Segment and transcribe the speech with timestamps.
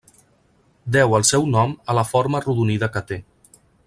[0.95, 3.21] Deu el seu nom a la forma arrodonida que té.